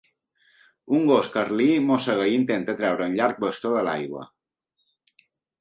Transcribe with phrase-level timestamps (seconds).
[0.99, 4.29] Un gos carlí mossega i intenta treure un llarg bastó de l'aigua.